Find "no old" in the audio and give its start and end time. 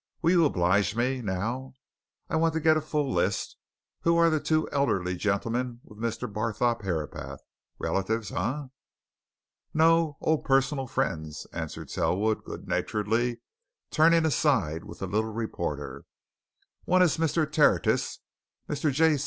9.75-10.43